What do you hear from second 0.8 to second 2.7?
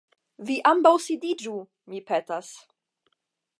sidiĝu, mi petas.